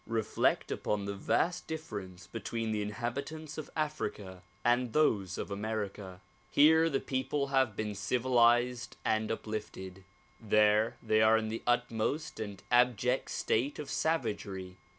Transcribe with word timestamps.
Reflect 0.07 0.71
upon 0.71 1.05
the 1.05 1.13
vast 1.13 1.67
difference 1.67 2.25
between 2.25 2.71
the 2.71 2.81
inhabitants 2.81 3.59
of 3.59 3.69
Africa 3.75 4.41
and 4.65 4.93
those 4.93 5.37
of 5.37 5.51
America. 5.51 6.21
Here 6.49 6.89
the 6.89 6.99
people 6.99 7.49
have 7.49 7.75
been 7.75 7.93
civilized 7.93 8.97
and 9.05 9.31
uplifted; 9.31 10.03
there 10.39 10.97
they 11.03 11.21
are 11.21 11.37
in 11.37 11.49
the 11.49 11.61
utmost 11.67 12.39
and 12.39 12.63
abject 12.71 13.29
state 13.29 13.77
of 13.77 13.91
savagery. 13.91 14.77